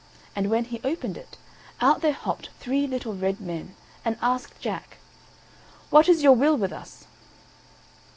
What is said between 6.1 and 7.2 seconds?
your will with us?"